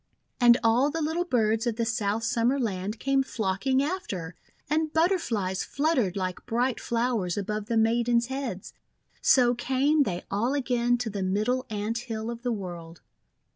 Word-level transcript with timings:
And 0.39 0.57
all 0.63 0.89
the 0.89 0.99
little 1.03 1.25
birds 1.25 1.67
of 1.67 1.75
the 1.75 1.85
South 1.85 2.23
Summer 2.23 2.59
Land 2.59 2.97
came 2.99 3.21
flocking 3.21 3.83
after, 3.83 4.33
and 4.67 4.91
Butterflies 4.91 5.63
fluttered 5.63 6.17
like 6.17 6.47
bright 6.47 6.79
flowers 6.79 7.37
above 7.37 7.67
the 7.67 7.77
Maidens' 7.77 8.25
heads. 8.25 8.73
So 9.21 9.53
came 9.53 10.01
they 10.01 10.23
all 10.31 10.55
again 10.55 10.97
to 10.97 11.11
the 11.11 11.21
Middle 11.21 11.67
Ant 11.69 11.99
Hill 11.99 12.31
of 12.31 12.41
the 12.41 12.51
World. 12.51 13.01